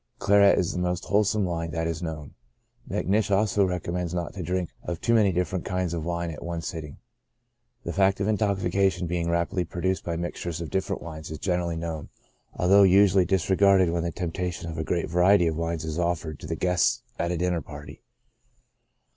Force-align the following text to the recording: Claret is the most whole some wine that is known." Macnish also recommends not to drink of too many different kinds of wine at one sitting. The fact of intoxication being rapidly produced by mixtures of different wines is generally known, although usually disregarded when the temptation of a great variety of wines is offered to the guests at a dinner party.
Claret 0.17 0.57
is 0.57 0.73
the 0.73 0.79
most 0.79 1.05
whole 1.05 1.23
some 1.23 1.45
wine 1.45 1.69
that 1.69 1.85
is 1.85 2.01
known." 2.01 2.33
Macnish 2.89 3.29
also 3.29 3.63
recommends 3.67 4.15
not 4.15 4.33
to 4.33 4.41
drink 4.41 4.71
of 4.81 4.99
too 4.99 5.13
many 5.13 5.31
different 5.31 5.63
kinds 5.63 5.93
of 5.93 6.03
wine 6.03 6.31
at 6.31 6.41
one 6.43 6.61
sitting. 6.61 6.97
The 7.83 7.93
fact 7.93 8.19
of 8.19 8.27
intoxication 8.27 9.05
being 9.05 9.29
rapidly 9.29 9.63
produced 9.63 10.03
by 10.03 10.15
mixtures 10.15 10.59
of 10.59 10.71
different 10.71 11.03
wines 11.03 11.29
is 11.29 11.37
generally 11.37 11.75
known, 11.77 12.09
although 12.55 12.81
usually 12.81 13.25
disregarded 13.25 13.91
when 13.91 14.01
the 14.01 14.11
temptation 14.11 14.71
of 14.71 14.79
a 14.79 14.83
great 14.83 15.07
variety 15.07 15.45
of 15.45 15.55
wines 15.55 15.85
is 15.85 15.99
offered 15.99 16.39
to 16.39 16.47
the 16.47 16.55
guests 16.55 17.03
at 17.19 17.29
a 17.29 17.37
dinner 17.37 17.61
party. 17.61 18.01